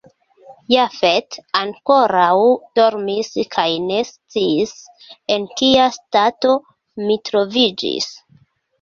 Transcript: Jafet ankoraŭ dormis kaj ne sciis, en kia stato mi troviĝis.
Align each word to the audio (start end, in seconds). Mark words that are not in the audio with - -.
Jafet 0.73 1.37
ankoraŭ 1.59 2.31
dormis 2.81 3.31
kaj 3.57 3.67
ne 3.91 4.01
sciis, 4.13 4.75
en 5.37 5.49
kia 5.63 5.89
stato 6.03 6.59
mi 7.07 7.23
troviĝis. 7.31 8.15